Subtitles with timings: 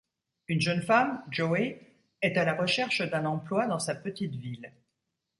[0.47, 1.79] Une jeune femme, Joey
[2.23, 4.73] est à la recherche d'un emploi dans sa petite ville.